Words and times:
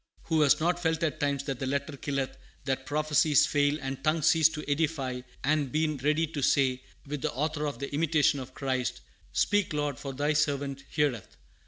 Who 0.23 0.41
has 0.41 0.59
not 0.59 0.81
felt 0.81 1.03
at 1.03 1.19
times 1.19 1.43
that 1.43 1.59
the 1.59 1.67
letter 1.67 1.95
killeth, 1.95 2.35
that 2.65 2.87
prophecies 2.87 3.45
fail, 3.45 3.77
and 3.79 4.03
tongues 4.03 4.25
cease 4.25 4.49
to 4.49 4.67
edify, 4.67 5.21
and 5.43 5.71
been 5.71 5.97
ready 5.97 6.25
to 6.25 6.41
say, 6.41 6.81
with 7.05 7.21
the 7.21 7.31
author 7.33 7.67
of 7.67 7.77
the 7.77 7.93
Imitation 7.93 8.39
of 8.39 8.55
Christ: 8.55 9.01
"Speak, 9.31 9.73
Lord, 9.73 9.99
for 9.99 10.11
thy 10.11 10.33
servant 10.33 10.83
heareth. 10.89 11.37